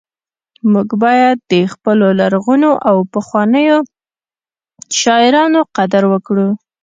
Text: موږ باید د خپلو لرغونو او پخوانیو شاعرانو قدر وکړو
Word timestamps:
موږ 0.71 0.89
باید 1.03 1.37
د 1.51 1.53
خپلو 1.73 2.07
لرغونو 2.19 2.69
او 2.89 2.97
پخوانیو 3.13 3.77
شاعرانو 5.01 5.59
قدر 5.75 6.03
وکړو 6.13 6.49